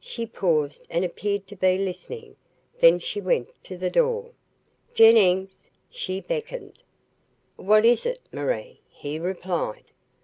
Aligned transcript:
She 0.00 0.26
paused 0.26 0.84
and 0.90 1.04
appeared 1.04 1.46
to 1.46 1.54
be 1.54 1.78
listening. 1.78 2.34
Then 2.80 2.98
she 2.98 3.20
went 3.20 3.50
to 3.62 3.78
the 3.78 3.88
door. 3.88 4.30
"Jennings!" 4.94 5.68
she 5.88 6.20
beckoned. 6.20 6.80
"What 7.54 7.84
is 7.84 8.04
it, 8.04 8.20
Marie?" 8.32 8.80
he 8.88 9.20
replied. 9.20 9.84